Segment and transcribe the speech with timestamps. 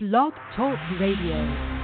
[0.00, 1.77] Blog Talk Radio.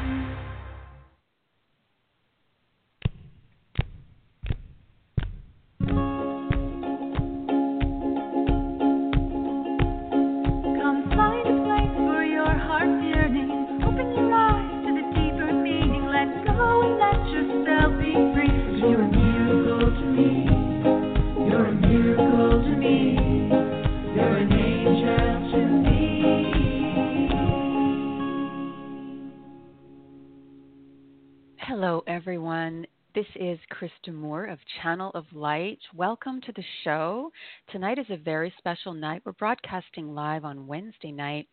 [31.85, 32.87] Hello, everyone.
[33.15, 35.81] This is Krista Moore of Channel of Light.
[35.95, 37.31] Welcome to the show.
[37.71, 39.21] Tonight is a very special night.
[39.23, 41.47] We're broadcasting live on Wednesday night.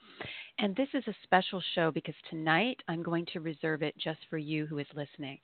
[0.57, 4.38] And this is a special show because tonight I'm going to reserve it just for
[4.38, 5.38] you who is listening.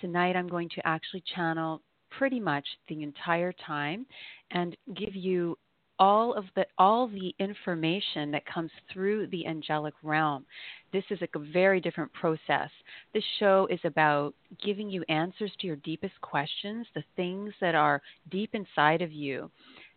[0.00, 4.04] Tonight I'm going to actually channel pretty much the entire time
[4.50, 5.56] and give you
[5.98, 10.44] all of the all the information that comes through the angelic realm.
[10.92, 12.70] This is a very different process.
[13.12, 18.02] This show is about giving you answers to your deepest questions, the things that are
[18.30, 19.50] deep inside of you,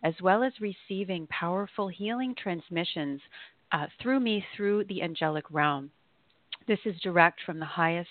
[0.04, 3.22] as well as receiving powerful healing transmissions
[3.72, 5.92] uh, through me through the angelic realm.
[6.68, 8.10] This is direct from the highest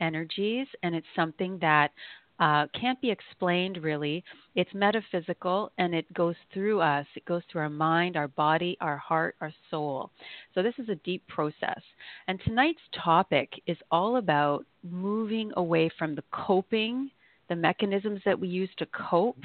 [0.00, 1.90] energies, and it's something that
[2.38, 4.22] uh, can't be explained really.
[4.54, 7.06] It's metaphysical and it goes through us.
[7.14, 10.10] It goes through our mind, our body, our heart, our soul.
[10.54, 11.80] So, this is a deep process.
[12.28, 17.10] And tonight's topic is all about moving away from the coping,
[17.48, 19.44] the mechanisms that we use to cope,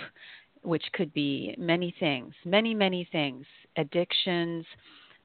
[0.64, 3.46] which could be many things, many, many things
[3.78, 4.66] addictions,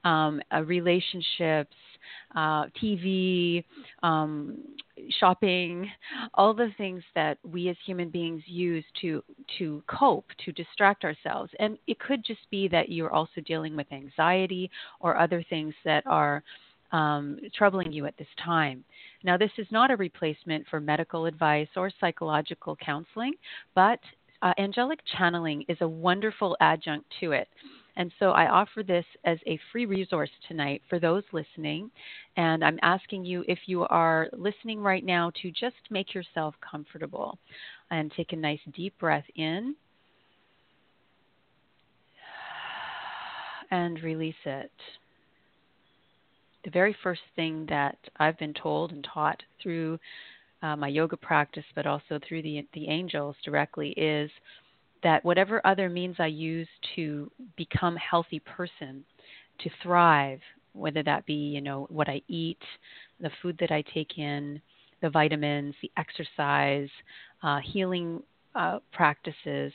[0.07, 1.75] um, uh, relationships,
[2.37, 3.65] uh, TV,
[4.05, 4.57] um,
[5.19, 5.91] shopping,
[6.35, 9.23] all the things that we as human beings use to
[9.59, 11.51] to cope, to distract ourselves.
[11.59, 16.07] And it could just be that you're also dealing with anxiety or other things that
[16.07, 16.43] are
[16.93, 18.85] um, troubling you at this time.
[19.25, 23.33] Now, this is not a replacement for medical advice or psychological counseling,
[23.75, 23.99] but
[24.43, 27.49] uh, angelic channeling is a wonderful adjunct to it.
[27.97, 31.91] And so I offer this as a free resource tonight for those listening.
[32.37, 37.39] And I'm asking you, if you are listening right now, to just make yourself comfortable
[37.91, 39.75] and take a nice deep breath in
[43.71, 44.71] and release it.
[46.65, 49.99] The very first thing that I've been told and taught through
[50.63, 54.31] uh, my yoga practice, but also through the the angels directly, is
[55.07, 59.05] that whatever other means I use to become a healthy person,
[59.61, 60.41] to thrive,
[60.73, 62.59] whether that be, you know, what I eat,
[63.21, 64.61] the food that I take in,
[65.01, 66.89] the vitamins, the exercise,
[67.45, 68.21] uh, healing
[68.57, 69.73] uh, practices,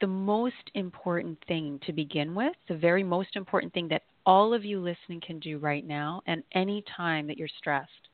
[0.00, 4.64] the most important thing to begin with, the very most important thing that all of
[4.64, 8.08] you listening can do right now and any time that you're stressed,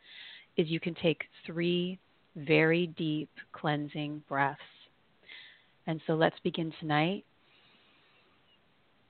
[0.59, 1.99] is you can take three
[2.37, 4.61] very deep cleansing breaths.
[5.87, 7.25] And so let's begin tonight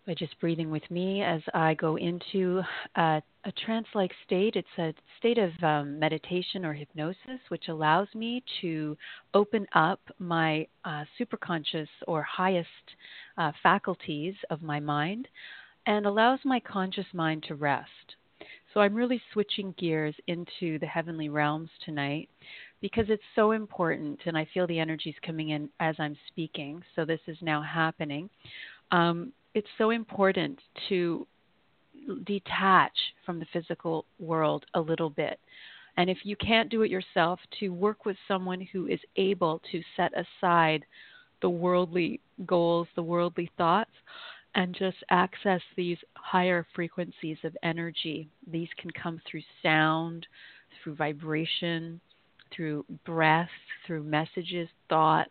[0.07, 2.61] by just breathing with me as I go into
[2.97, 4.57] a, a trance like state.
[4.57, 8.97] It's a state of um, meditation or hypnosis, which allows me to
[9.35, 12.69] open up my uh, superconscious or highest
[13.39, 15.29] uh, faculties of my mind
[15.87, 18.17] and allows my conscious mind to rest.
[18.75, 22.29] So I'm really switching gears into the heavenly realms tonight
[22.83, 26.83] because it's so important, and I feel the energies coming in as I'm speaking.
[26.95, 28.29] So this is now happening.
[28.91, 31.27] Um, it's so important to
[32.27, 32.93] detach
[33.25, 35.39] from the physical world a little bit.
[35.97, 39.81] And if you can't do it yourself, to work with someone who is able to
[39.97, 40.85] set aside
[41.41, 43.91] the worldly goals, the worldly thoughts,
[44.55, 48.29] and just access these higher frequencies of energy.
[48.51, 50.27] These can come through sound,
[50.83, 52.01] through vibration,
[52.55, 53.49] through breath,
[53.87, 55.31] through messages, thoughts,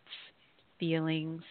[0.80, 1.42] feelings.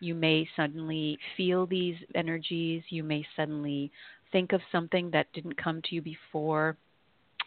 [0.00, 2.82] You may suddenly feel these energies.
[2.90, 3.90] You may suddenly
[4.32, 6.76] think of something that didn't come to you before.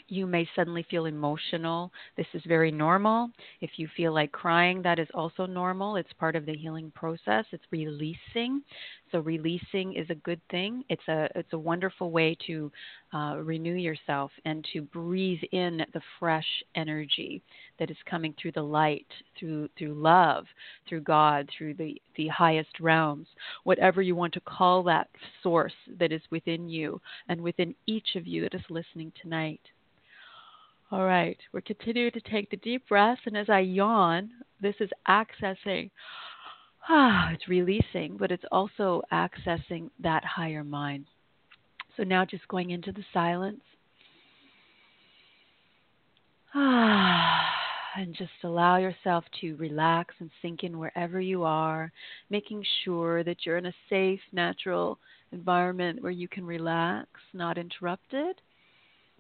[0.10, 1.92] You may suddenly feel emotional.
[2.18, 3.30] This is very normal.
[3.62, 5.96] If you feel like crying, that is also normal.
[5.98, 7.46] It's part of the healing process.
[7.52, 8.64] It's releasing.
[9.12, 10.84] So releasing is a good thing.
[10.90, 12.72] It's a it's a wonderful way to
[13.14, 17.42] uh, renew yourself and to breathe in the fresh energy
[17.78, 19.08] that is coming through the light,
[19.40, 20.46] through through love,
[20.88, 23.28] through God, through the the highest realms,
[23.64, 25.08] whatever you want to call that
[25.44, 29.62] source that is within you and within each of you that is listening tonight.
[30.92, 34.90] All right, we're continuing to take the deep breaths, and as I yawn, this is
[35.08, 35.92] accessing.
[36.88, 41.06] Ah, it's releasing, but it's also accessing that higher mind.
[41.96, 43.62] So now just going into the silence.
[46.56, 47.54] Ah,
[47.96, 51.92] and just allow yourself to relax and sink in wherever you are,
[52.32, 54.98] making sure that you're in a safe, natural
[55.32, 58.42] environment where you can relax, not interrupted.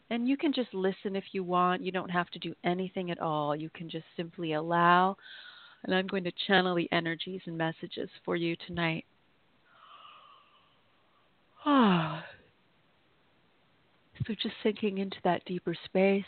[0.09, 1.83] And you can just listen if you want.
[1.83, 3.55] You don't have to do anything at all.
[3.55, 5.15] You can just simply allow.
[5.83, 9.05] And I'm going to channel the energies and messages for you tonight.
[11.65, 12.23] Ah.
[14.27, 16.25] So just sinking into that deeper space.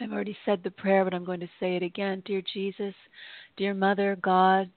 [0.00, 2.22] I've already said the prayer, but I'm going to say it again.
[2.24, 2.94] Dear Jesus,
[3.58, 4.70] dear Mother, God,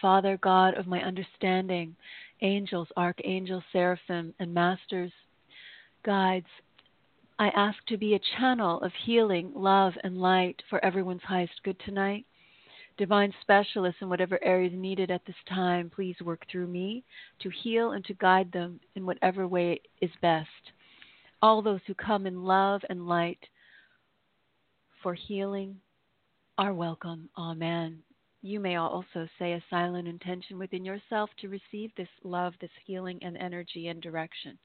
[0.00, 1.94] Father, God of my understanding,
[2.40, 5.12] angels, archangels, seraphim, and masters,
[6.02, 6.46] guides,
[7.40, 11.80] I ask to be a channel of healing, love, and light for everyone's highest good
[11.86, 12.26] tonight.
[12.98, 17.02] Divine specialists in whatever areas needed at this time, please work through me
[17.40, 20.50] to heal and to guide them in whatever way is best.
[21.40, 23.40] All those who come in love and light,
[25.02, 25.76] for healing
[26.58, 27.30] are welcome.
[27.38, 28.02] Amen.
[28.42, 33.18] You may also say a silent intention within yourself to receive this love, this healing,
[33.22, 34.58] and energy and direction.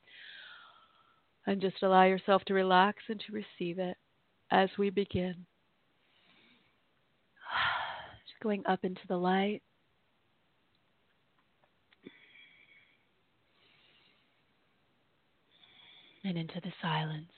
[1.47, 3.97] And just allow yourself to relax and to receive it
[4.51, 5.45] as we begin.
[8.27, 9.61] Just going up into the light.
[16.23, 17.31] And into the silence.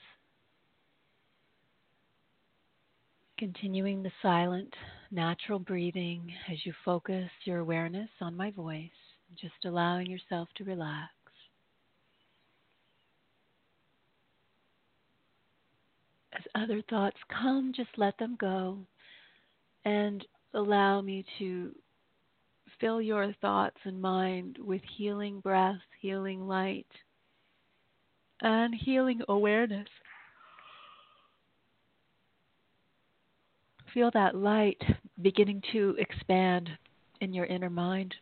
[3.38, 4.74] Continuing the silent,
[5.10, 8.90] natural breathing as you focus your awareness on my voice,
[9.40, 11.10] just allowing yourself to relax.
[16.32, 18.78] As other thoughts come, just let them go
[19.84, 20.24] and
[20.54, 21.74] allow me to
[22.80, 26.86] fill your thoughts and mind with healing breath, healing light,
[28.40, 29.88] and healing awareness.
[33.94, 34.80] Feel that light
[35.22, 36.68] beginning to expand
[37.20, 38.14] in your inner mind.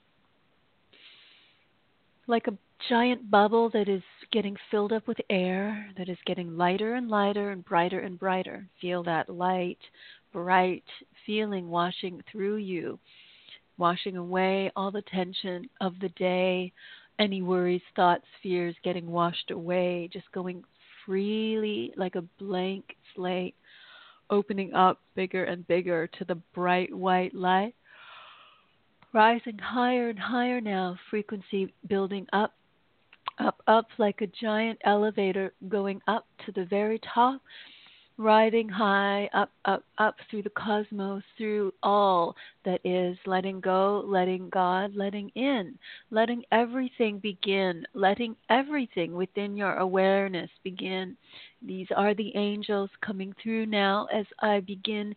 [2.27, 2.57] Like a
[2.89, 4.03] giant bubble that is
[4.33, 8.69] getting filled up with air, that is getting lighter and lighter and brighter and brighter.
[8.81, 9.79] Feel that light,
[10.33, 10.85] bright
[11.25, 12.99] feeling washing through you,
[13.79, 16.73] washing away all the tension of the day,
[17.19, 20.63] any worries, thoughts, fears getting washed away, just going
[21.05, 23.55] freely like a blank slate
[24.31, 27.75] opening up bigger and bigger to the bright white light.
[29.13, 32.53] Rising higher and higher now, frequency building up,
[33.39, 37.41] up, up like a giant elevator going up to the very top
[38.19, 42.35] riding high up, up, up through the cosmos, through all
[42.65, 45.79] that is, letting go, letting God, letting in,
[46.11, 51.17] letting everything begin, letting everything within your awareness begin.
[51.61, 55.15] These are the angels coming through now as I begin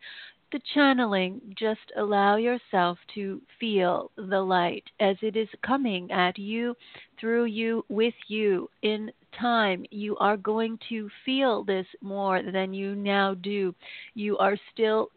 [0.51, 6.75] the channeling, just allow yourself to feel the light as it is coming at you,
[7.19, 8.69] through you, with you.
[8.81, 13.75] In time, you are going to feel this more than you now do.
[14.15, 15.09] You are still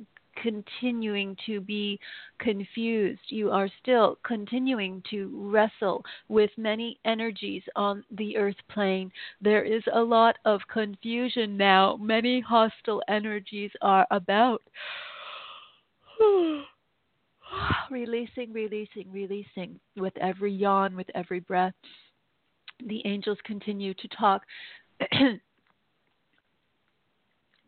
[0.42, 1.98] continuing to be
[2.38, 3.20] confused.
[3.28, 9.12] You are still continuing to wrestle with many energies on the earth plane.
[9.40, 11.96] There is a lot of confusion now.
[12.00, 14.62] Many hostile energies are about.
[17.90, 21.74] releasing, releasing, releasing with every yawn, with every breath.
[22.86, 24.42] The angels continue to talk.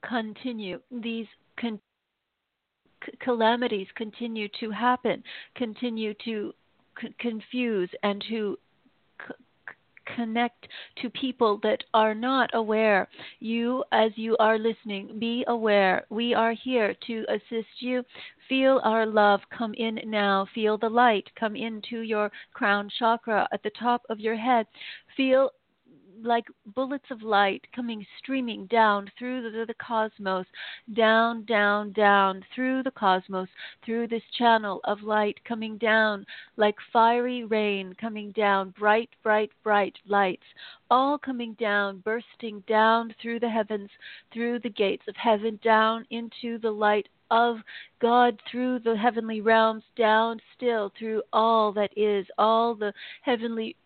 [0.08, 0.80] continue.
[0.90, 1.26] These
[1.60, 1.80] con-
[3.20, 5.22] calamities continue to happen,
[5.54, 6.52] continue to
[7.00, 8.58] c- confuse and to
[10.16, 10.68] connect
[11.02, 13.08] to people that are not aware.
[13.40, 16.04] You, as you are listening, be aware.
[16.10, 18.04] We are here to assist you.
[18.48, 20.46] Feel our love come in now.
[20.54, 24.66] Feel the light come into your crown chakra at the top of your head.
[25.16, 25.50] Feel
[26.22, 30.46] like bullets of light coming streaming down through the, the, cosmos,
[30.94, 33.48] down, down, down through the cosmos,
[33.84, 36.24] through this channel of light coming down
[36.56, 40.46] like fiery rain coming down, bright, bright, bright lights,
[40.90, 43.90] all coming down, bursting down through the heavens,
[44.32, 47.56] through the gates of heaven, down into the light of
[48.00, 52.92] God through the heavenly realms, down still through all that is, all the
[53.22, 53.76] heavenly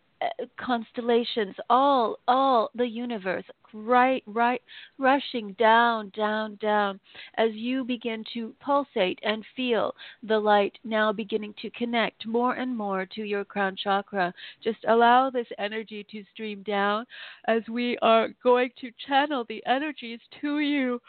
[0.58, 4.60] constellations, all, all the universe, right, right,
[4.98, 7.00] rushing down, down, down,
[7.36, 12.76] as you begin to pulsate and feel the light now beginning to connect more and
[12.76, 14.32] more to your crown chakra.
[14.62, 17.04] Just allow this energy to stream down
[17.46, 21.00] as we are going to channel the energies to you.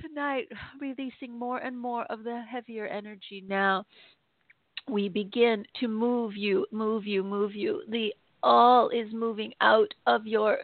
[0.00, 0.48] tonight,
[0.80, 3.84] releasing more and more of the heavier energy now.
[4.88, 7.82] We begin to move you, move you, move you.
[7.88, 8.12] The
[8.42, 10.58] all is moving out of your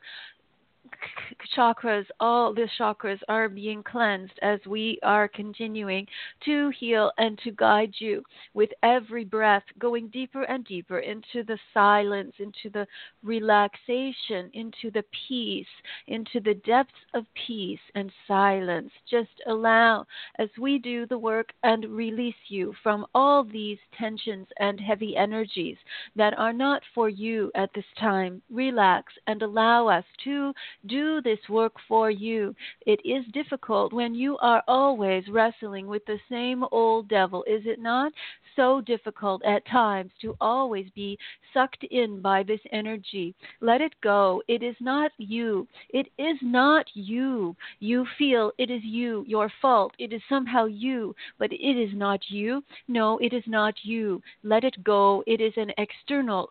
[1.57, 6.07] chakras, all the chakras are being cleansed as we are continuing
[6.45, 8.23] to heal and to guide you
[8.55, 12.87] with every breath, going deeper and deeper into the silence, into the
[13.23, 15.67] relaxation, into the peace,
[16.07, 18.91] into the depths of peace and silence.
[19.11, 20.07] Just allow
[20.39, 25.77] as we do the work and release you from all these tensions and heavy energies
[26.17, 28.43] that are not for you at this time.
[28.51, 30.53] Relax and allow us to
[30.89, 32.55] do this work for you.
[32.87, 37.79] It is difficult when you are always wrestling with the same old devil, is it
[37.79, 38.13] not?
[38.57, 41.19] So difficult at times to always be
[41.55, 43.35] sucked in by this energy.
[43.61, 44.43] Let it go.
[44.49, 45.69] It is not you.
[45.91, 47.55] It is not you.
[47.79, 49.93] You feel it is you, your fault.
[49.99, 52.63] It is somehow you, but it is not you.
[52.89, 54.23] No, it is not you.
[54.43, 55.23] Let it go.
[55.27, 56.51] It is an external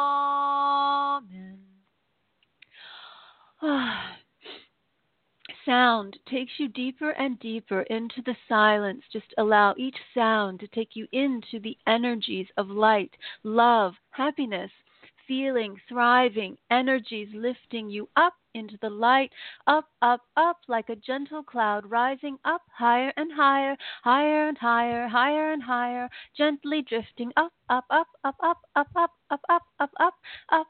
[5.65, 9.03] Sound takes you deeper and deeper into the silence.
[9.13, 14.71] Just allow each sound to take you into the energies of light, love, happiness,
[15.27, 19.31] feeling, thriving, energies lifting you up into the light,
[19.67, 25.07] up, up, up, like a gentle cloud, rising up higher and higher, higher and higher,
[25.07, 29.91] higher and higher, gently drifting up, up, up, up, up, up, up, up, up, up,
[29.99, 30.13] up,
[30.51, 30.67] up,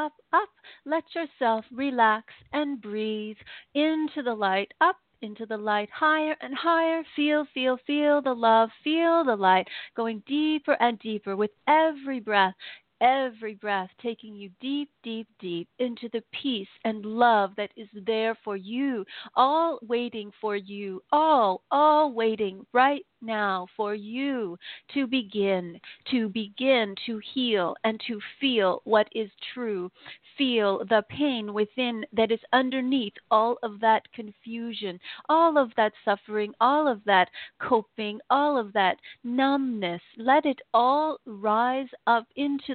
[0.00, 0.48] up, up.
[0.86, 3.36] Let yourself relax and breathe
[3.74, 7.02] into the light, up into the light, higher and higher.
[7.14, 12.54] Feel, feel, feel the love, feel the light, going deeper and deeper with every breath
[13.00, 18.36] every breath taking you deep, deep, deep into the peace and love that is there
[18.44, 19.04] for you,
[19.34, 24.58] all waiting for you, all, all waiting right now for you
[24.94, 25.78] to begin,
[26.10, 29.90] to begin to heal and to feel what is true.
[30.38, 36.52] Feel the pain within that is underneath all of that confusion, all of that suffering,
[36.60, 37.28] all of that
[37.60, 40.00] coping, all of that numbness.
[40.16, 42.74] Let it all rise up into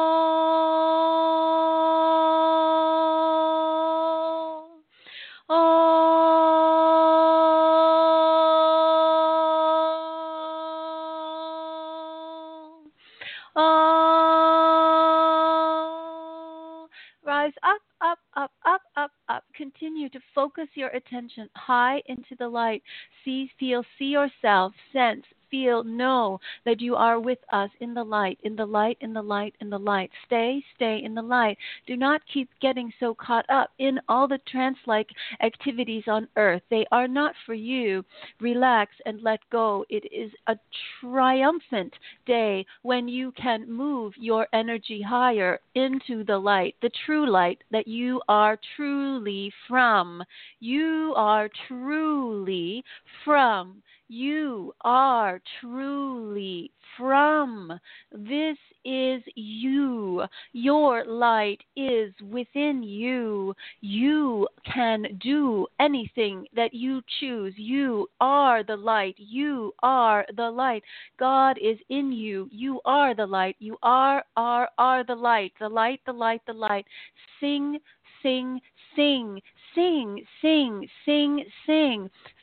[17.63, 19.43] Up, up, up, up, up, up.
[19.55, 22.83] Continue to focus your attention high into the light.
[23.25, 28.39] See, feel, see yourself, sense, feel, know that you are with us in the light,
[28.43, 30.09] in the light, in the light, in the light.
[30.25, 31.57] Stay, stay in the light.
[31.85, 35.09] Do not keep getting so caught up in all the trance like
[35.43, 36.61] activities on earth.
[36.69, 38.03] They are not for you.
[38.39, 39.85] Relax and let go.
[39.89, 40.55] It is a
[40.99, 41.93] triumphant
[42.25, 47.87] day when you can move your energy higher into the light, the true light that
[47.87, 50.23] you are truly from.
[50.59, 52.83] You are truly
[53.25, 53.81] from.
[54.13, 57.79] You are truly from.
[58.11, 60.23] This is you.
[60.51, 63.55] Your light is within you.
[63.79, 67.53] You can do anything that you choose.
[67.55, 69.15] You are the light.
[69.17, 70.83] You are the light.
[71.17, 72.49] God is in you.
[72.51, 73.55] You are the light.
[73.59, 75.53] You are, are, are the light.
[75.57, 76.85] The light, the light, the light.
[77.39, 77.79] Sing,
[78.21, 78.59] sing,
[78.93, 79.41] sing,
[79.73, 82.09] sing, sing, sing, sing.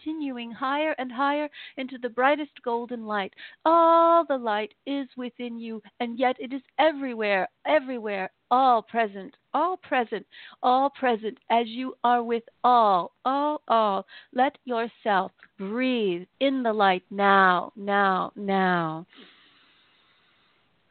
[0.00, 3.32] continuing higher and higher into the brightest golden light.
[3.64, 9.76] All the light is within you, and yet it is everywhere, everywhere, all present, all
[9.76, 10.26] present,
[10.62, 14.06] all present, as you are with all, all, all.
[14.32, 19.06] Let yourself breathe in the light now, now, now.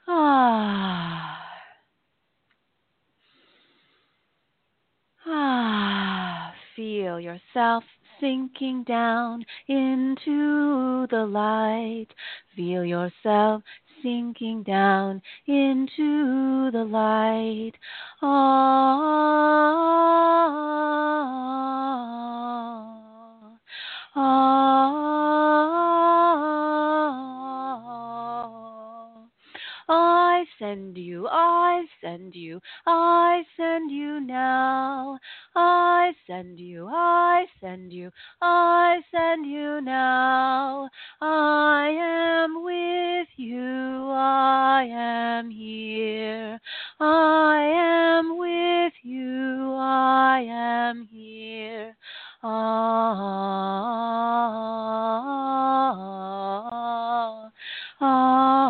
[0.08, 1.36] Ah.
[5.32, 7.84] Ah, feel yourself
[8.20, 12.08] sinking down into the light.
[12.56, 13.64] Feel yourself
[14.04, 17.74] sinking down into the light.
[18.22, 18.30] Ah,
[24.16, 24.80] ah,
[29.90, 35.20] I send you, I send you, I send you now.
[35.62, 38.12] I send you, I send you,
[38.42, 40.90] I send you now.
[41.22, 46.60] I am with you, I am here.
[47.00, 51.96] I am with you, I am here.
[52.42, 53.10] Ah,
[58.02, 58.70] ah,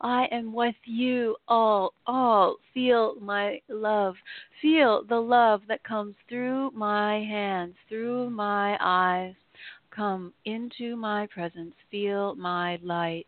[0.00, 2.56] I am with you all, all.
[2.72, 4.14] Feel my love.
[4.62, 9.34] Feel the love that comes through my hands, through my eyes.
[9.90, 11.74] Come into my presence.
[11.90, 13.26] Feel my light.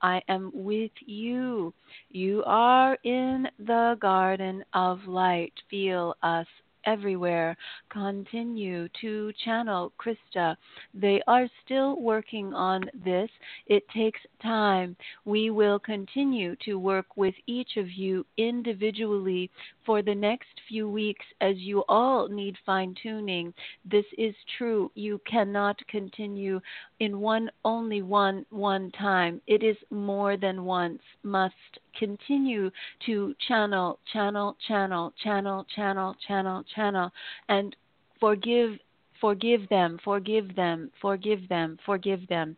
[0.00, 1.72] I am with you.
[2.10, 5.54] You are in the garden of light.
[5.70, 6.46] Feel us
[6.86, 7.56] everywhere.
[7.90, 10.56] Continue to channel Krista.
[10.94, 13.30] They are still working on this.
[13.66, 14.96] It takes time.
[15.24, 19.50] We will continue to work with each of you individually
[19.84, 23.52] for the next few weeks as you all need fine tuning.
[23.84, 24.90] This is true.
[24.94, 26.60] You cannot continue
[27.00, 29.40] in one only one one time.
[29.46, 31.02] It is more than once.
[31.22, 31.54] Must
[31.98, 32.70] continue
[33.06, 37.10] to channel, channel, channel, channel, channel, channel, channel,
[37.48, 37.76] and
[38.20, 38.78] forgive
[39.20, 42.56] forgive them, forgive them, forgive them, forgive them,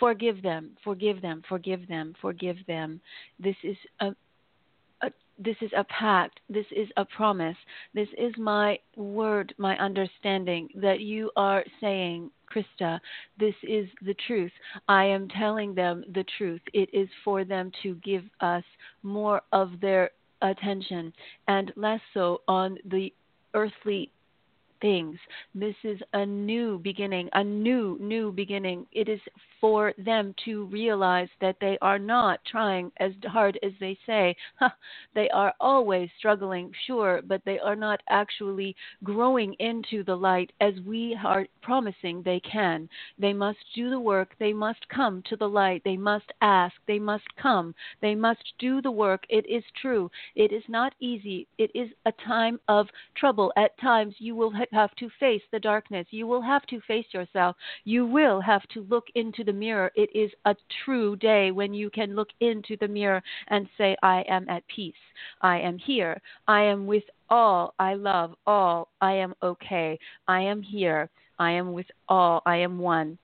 [0.00, 3.00] forgive them, forgive them, forgive them, forgive them.
[3.38, 4.06] This is a,
[5.02, 6.40] a this is a pact.
[6.48, 7.56] This is a promise.
[7.94, 13.00] This is my word, my understanding that you are saying, Krista,
[13.38, 14.52] this is the truth.
[14.88, 16.60] I am telling them the truth.
[16.72, 18.64] It is for them to give us
[19.02, 20.10] more of their
[20.42, 21.12] attention
[21.48, 23.12] and less so on the
[23.54, 24.10] earthly
[24.80, 25.16] things.
[25.54, 28.86] This is a new beginning, a new, new beginning.
[28.92, 29.20] It is
[29.66, 34.36] for them to realize that they are not trying as hard as they say.
[35.16, 40.74] they are always struggling, sure, but they are not actually growing into the light as
[40.86, 42.88] we are promising they can.
[43.18, 44.36] They must do the work.
[44.38, 45.82] They must come to the light.
[45.84, 46.76] They must ask.
[46.86, 47.74] They must come.
[48.00, 49.24] They must do the work.
[49.28, 50.08] It is true.
[50.36, 51.48] It is not easy.
[51.58, 53.52] It is a time of trouble.
[53.56, 56.06] At times, you will have to face the darkness.
[56.10, 57.56] You will have to face yourself.
[57.82, 59.90] You will have to look into the mirror.
[59.94, 64.24] It is a true day when you can look into the mirror and say, I
[64.28, 64.94] am at peace.
[65.40, 66.20] I am here.
[66.46, 67.74] I am with all.
[67.78, 68.88] I love all.
[69.00, 69.98] I am okay.
[70.28, 71.10] I am here.
[71.38, 72.42] I am with all.
[72.46, 73.18] I am one.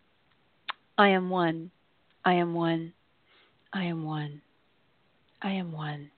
[0.98, 1.70] I am one.
[2.24, 2.92] I am one.
[3.72, 4.40] I am one.
[5.02, 6.10] I am one.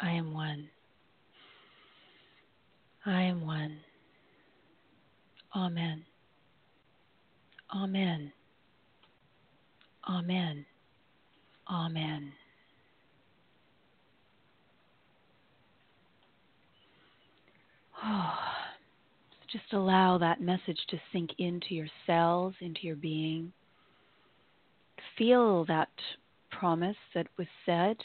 [0.00, 0.68] I am one.
[3.06, 3.78] I am one.
[5.56, 6.04] Amen.
[7.74, 8.32] Amen.
[10.08, 10.64] Amen.
[11.70, 12.32] Amen.
[18.02, 18.34] Oh,
[19.52, 23.52] just allow that message to sink into your cells, into your being.
[25.16, 25.88] Feel that
[26.50, 27.96] promise that was said.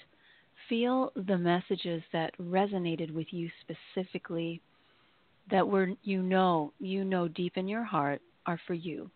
[0.67, 4.61] Feel the messages that resonated with you specifically,
[5.51, 9.09] that were you know, you know deep in your heart are for you.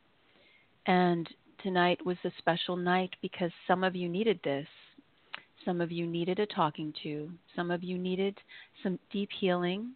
[0.86, 1.28] And
[1.64, 4.68] tonight was a special night because some of you needed this.
[5.66, 7.30] Some of you needed a talking to.
[7.56, 8.38] Some of you needed
[8.84, 9.94] some deep healing.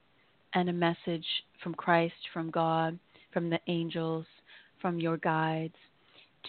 [0.53, 1.25] and a message
[1.63, 2.99] from Christ, from God,
[3.31, 4.25] from the angels,
[4.81, 5.75] from your guides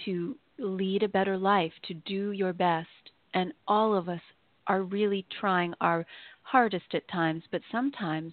[0.05, 2.89] to lead a better life, to do your best.
[3.35, 4.21] And all of us
[4.67, 6.05] are really trying our
[6.43, 8.33] hardest at times, but sometimes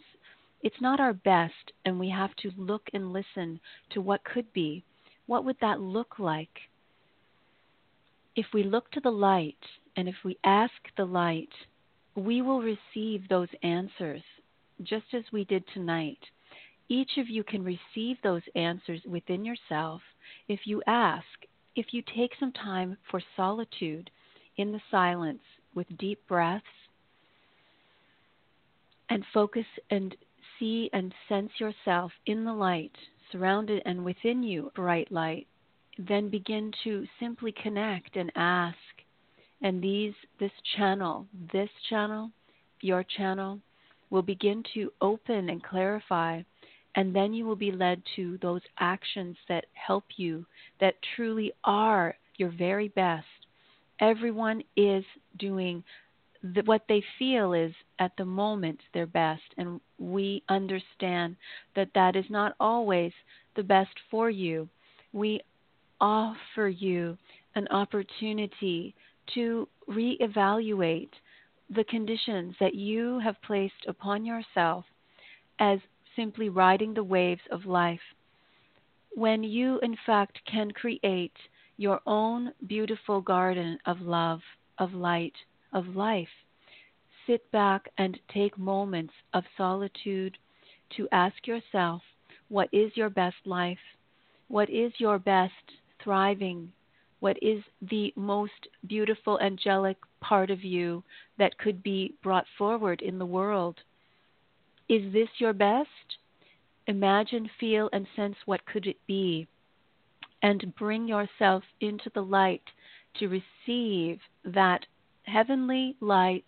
[0.61, 3.59] it's not our best, and we have to look and listen
[3.91, 4.83] to what could be.
[5.29, 6.57] What would that look like?
[8.35, 9.63] If we look to the light
[9.95, 11.53] and if we ask the light,
[12.15, 14.23] we will receive those answers
[14.81, 16.17] just as we did tonight.
[16.87, 20.01] Each of you can receive those answers within yourself
[20.47, 21.27] if you ask,
[21.75, 24.09] if you take some time for solitude
[24.57, 25.43] in the silence
[25.75, 26.65] with deep breaths
[29.11, 30.15] and focus and
[30.57, 32.97] see and sense yourself in the light,
[33.31, 35.47] surrounded and within you, bright light,
[35.97, 38.77] then begin to simply connect and ask.
[39.61, 42.31] And these, this channel, this channel,
[42.81, 43.59] your channel,
[44.09, 46.41] will begin to open and clarify.
[46.95, 50.45] And then you will be led to those actions that help you,
[50.79, 53.25] that truly are your very best.
[53.99, 55.03] Everyone is
[55.37, 55.83] doing
[56.41, 61.35] the, what they feel is at the moment their best, and we understand
[61.75, 63.11] that that is not always
[63.55, 64.69] the best for you.
[65.11, 65.41] We
[65.99, 67.17] offer you
[67.55, 68.95] an opportunity
[69.33, 71.09] to reevaluate
[71.69, 74.85] the conditions that you have placed upon yourself
[75.59, 75.79] as
[76.15, 77.99] simply riding the waves of life.
[79.13, 81.35] When you, in fact, can create
[81.77, 84.41] your own beautiful garden of love,
[84.77, 85.33] of light,
[85.73, 86.27] of life.
[87.27, 90.37] Sit back and take moments of solitude
[90.97, 92.01] to ask yourself
[92.47, 93.77] what is your best life?
[94.47, 95.53] What is your best
[96.03, 96.71] thriving?
[97.19, 101.03] What is the most beautiful, angelic part of you
[101.37, 103.79] that could be brought forward in the world?
[104.87, 106.17] Is this your best?
[106.87, 109.47] Imagine, feel, and sense what could it be,
[110.41, 112.63] and bring yourself into the light
[113.19, 114.85] to receive that
[115.31, 116.45] heavenly light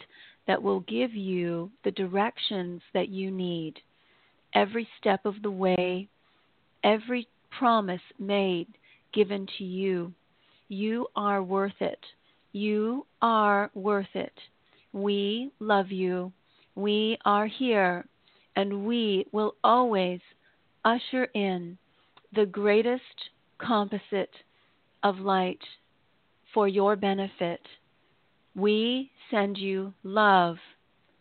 [0.48, 3.76] that will give you the directions that you need
[4.54, 6.08] every step of the way,
[6.84, 8.68] every promise made,
[9.14, 10.14] given to you.
[10.68, 12.00] You are worth it.
[12.54, 14.34] You are worth it.
[14.94, 16.32] We love you.
[16.76, 18.06] We are here,
[18.56, 20.20] and we will always
[20.84, 21.78] usher in
[22.34, 23.02] the greatest
[23.58, 24.34] composite
[25.04, 25.60] of light
[26.54, 27.62] for your benefit
[28.56, 30.58] we send you love,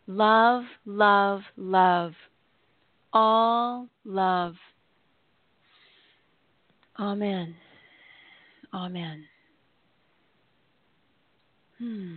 [0.07, 2.13] love, love, love,
[3.13, 4.55] all love.
[6.99, 7.55] Amen.
[8.73, 9.25] Amen.
[11.79, 12.15] Hmm.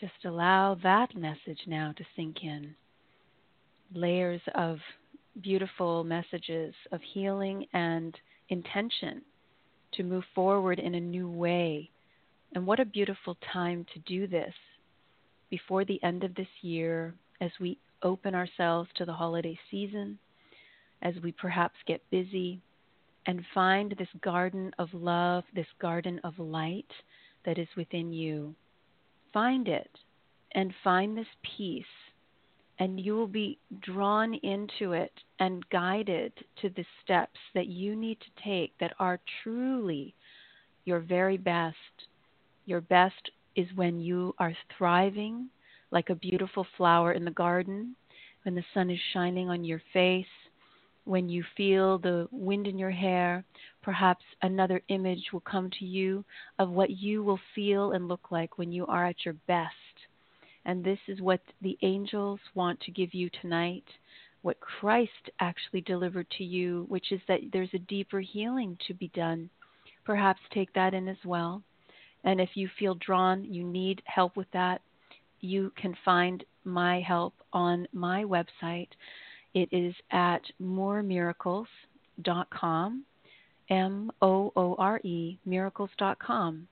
[0.00, 2.74] Just allow that message now to sink in.
[3.94, 4.78] Layers of
[5.42, 8.16] beautiful messages of healing and
[8.48, 9.22] intention
[9.92, 11.90] to move forward in a new way
[12.54, 14.54] and what a beautiful time to do this
[15.50, 20.18] before the end of this year as we open ourselves to the holiday season,
[21.02, 22.60] as we perhaps get busy
[23.26, 26.90] and find this garden of love, this garden of light
[27.44, 28.54] that is within you.
[29.32, 29.90] Find it
[30.52, 31.84] and find this peace,
[32.78, 36.32] and you will be drawn into it and guided
[36.62, 40.14] to the steps that you need to take that are truly
[40.84, 41.76] your very best
[42.66, 45.48] your best is when you are thriving
[45.90, 47.96] like a beautiful flower in the garden,
[48.42, 50.26] when the sun is shining on your face,
[51.04, 53.44] when you feel the wind in your hair.
[53.82, 56.24] Perhaps another image will come to you
[56.58, 59.72] of what you will feel and look like when you are at your best.
[60.64, 63.84] And this is what the angels want to give you tonight,
[64.42, 69.08] what Christ actually delivered to you, which is that there's a deeper healing to be
[69.14, 69.48] done.
[70.04, 71.62] Perhaps take that in as well.
[72.26, 74.82] And if you feel drawn, you need help with that,
[75.40, 78.88] you can find my help on my website.
[79.54, 83.04] It is at mooremiracles.com,
[83.70, 86.66] M O O R E, miracles.com.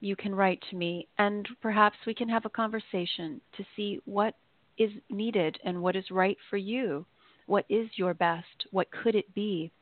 [0.00, 4.36] You can write to me, and perhaps we can have a conversation to see what
[4.78, 7.04] is needed and what is right for you.
[7.46, 8.66] What is your best?
[8.70, 9.72] What could it be?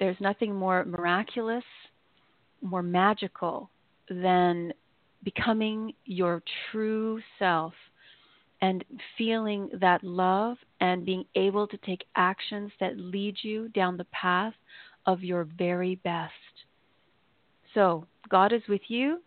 [0.00, 1.64] There's nothing more miraculous,
[2.62, 3.70] more magical
[4.10, 4.72] than
[5.24, 7.72] becoming your true self
[8.60, 8.84] and
[9.16, 14.54] feeling that love and being able to take actions that lead you down the path
[15.06, 16.32] of your very best.
[17.74, 19.20] So, God is with you.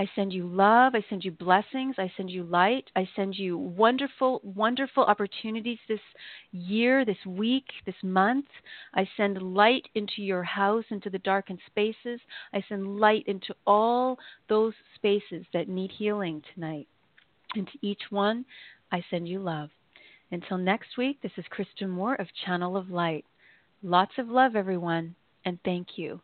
[0.00, 0.94] I send you love.
[0.94, 1.96] I send you blessings.
[1.98, 2.88] I send you light.
[2.94, 6.00] I send you wonderful, wonderful opportunities this
[6.52, 8.46] year, this week, this month.
[8.94, 12.20] I send light into your house, into the darkened spaces.
[12.52, 16.86] I send light into all those spaces that need healing tonight.
[17.56, 18.44] And to each one,
[18.92, 19.70] I send you love.
[20.30, 23.24] Until next week, this is Krista Moore of Channel of Light.
[23.82, 26.20] Lots of love, everyone, and thank you.